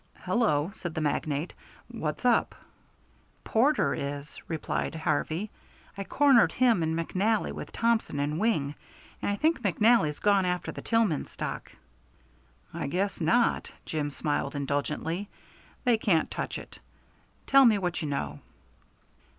[0.21, 1.53] "Hello," said the magnate,
[1.87, 2.55] "what's up?"
[3.43, 5.51] "Porter is," replied Harvey.
[5.95, 8.73] "I cornered him and McNally with Thompson and Wing,
[9.21, 11.71] and I think McNally's gone after the Tillman stock."
[12.73, 15.29] "I guess not," Jim smiled indulgently.
[15.83, 16.79] "They can't touch it.
[17.45, 18.39] Tell me what you know."